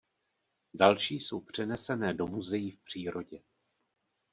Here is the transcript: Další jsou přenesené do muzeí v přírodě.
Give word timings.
Další 0.73 1.15
jsou 1.19 1.39
přenesené 1.39 2.13
do 2.13 2.27
muzeí 2.27 2.71
v 2.71 2.79
přírodě. 2.79 3.41